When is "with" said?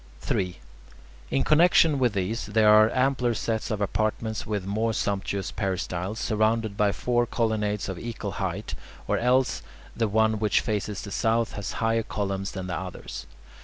1.99-2.13, 4.47-4.65